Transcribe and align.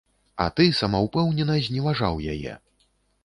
А 0.43 0.45
ты 0.59 0.65
самаўпэўнена 0.77 1.57
зневажаў 1.67 2.15
яе. 2.37 2.57